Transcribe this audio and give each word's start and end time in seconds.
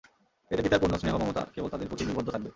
এতে 0.51 0.61
পিতার 0.61 0.81
পূর্ণ 0.81 0.93
স্নেহ-মমতা 0.97 1.43
কেবল 1.53 1.69
তাদের 1.69 1.89
প্রতিই 1.89 2.07
নিবদ্ধ 2.07 2.27
থাকবে। 2.29 2.49